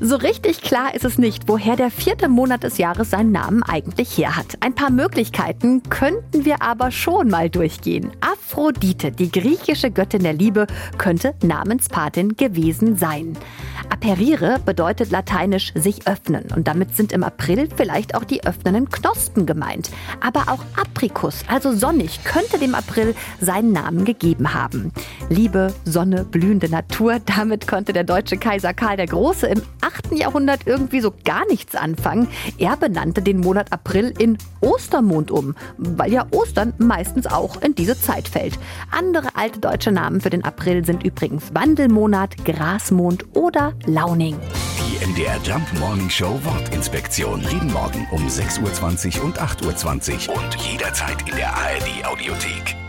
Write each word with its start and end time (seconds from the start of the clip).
So 0.00 0.16
richtig 0.16 0.62
klar 0.62 0.94
ist 0.94 1.04
es 1.04 1.18
nicht, 1.18 1.44
woher 1.46 1.76
der 1.76 1.90
vierte 1.90 2.28
Monat 2.28 2.62
des 2.62 2.78
Jahres 2.78 3.10
seinen 3.10 3.32
Namen 3.32 3.62
eigentlich 3.62 4.16
her 4.18 4.36
hat. 4.36 4.58
Ein 4.60 4.74
paar 4.74 4.90
Möglichkeiten 4.90 5.82
könnten 5.88 6.44
wir 6.44 6.62
aber 6.62 6.90
schon 6.90 7.28
mal 7.28 7.50
durchgehen. 7.50 8.10
Aphrodite, 8.20 9.12
die 9.12 9.30
griechische 9.30 9.90
Göttin 9.90 10.22
der 10.22 10.32
Liebe, 10.32 10.66
könnte 10.98 11.34
Namenspatin 11.42 12.36
gewesen 12.36 12.96
sein. 12.96 13.36
Aperire 13.90 14.58
bedeutet 14.64 15.10
lateinisch 15.10 15.72
sich 15.74 16.06
öffnen 16.06 16.46
und 16.54 16.66
damit 16.68 16.96
sind 16.96 17.12
im 17.12 17.22
April 17.22 17.68
vielleicht 17.74 18.14
auch 18.14 18.24
die 18.24 18.44
öffnenden 18.44 18.90
Knospen 18.90 19.46
gemeint. 19.46 19.90
Aber 20.20 20.52
auch 20.52 20.64
Apricus, 20.76 21.44
also 21.48 21.72
sonnig, 21.72 22.24
könnte 22.24 22.58
dem 22.58 22.74
April 22.74 23.14
seinen 23.40 23.72
Namen 23.72 24.04
gegeben 24.04 24.54
haben. 24.54 24.92
Liebe, 25.28 25.72
Sonne, 25.84 26.24
blühende 26.24 26.68
Natur, 26.68 27.20
damit 27.36 27.66
konnte 27.66 27.92
der 27.92 28.04
deutsche 28.04 28.36
Kaiser 28.36 28.74
Karl 28.74 28.96
der 28.96 29.06
Große 29.06 29.46
im 29.46 29.62
8. 29.80 30.12
Jahrhundert 30.12 30.66
irgendwie 30.66 31.00
so 31.00 31.12
gar 31.24 31.46
nichts 31.46 31.74
anfangen. 31.74 32.28
Er 32.58 32.76
benannte 32.76 33.22
den 33.22 33.40
Monat 33.40 33.72
April 33.72 34.12
in 34.18 34.38
Ostermond 34.60 35.30
um, 35.30 35.54
weil 35.76 36.12
ja 36.12 36.26
Ostern 36.30 36.74
meistens 36.78 37.26
auch 37.26 37.60
in 37.62 37.74
diese 37.74 37.98
Zeit 37.98 38.28
fällt. 38.28 38.58
Andere 38.90 39.28
alte 39.34 39.60
deutsche 39.60 39.92
Namen 39.92 40.20
für 40.20 40.30
den 40.30 40.44
April 40.44 40.84
sind 40.84 41.04
übrigens 41.04 41.54
Wandelmonat, 41.54 42.44
Grasmond 42.44 43.24
oder 43.34 43.74
Launing. 43.86 44.36
Die 44.78 45.06
MDR 45.06 45.38
Jump 45.42 45.66
Morning 45.78 46.10
Show 46.10 46.38
Wortinspektion. 46.44 47.40
Jeden 47.50 47.72
Morgen 47.72 48.06
um 48.10 48.26
6.20 48.26 49.18
Uhr 49.18 49.24
und 49.24 49.40
8.20 49.40 50.28
Uhr 50.28 50.36
und 50.36 50.54
jederzeit 50.56 51.28
in 51.28 51.36
der 51.36 51.54
ARD 51.54 52.06
Audiothek. 52.06 52.85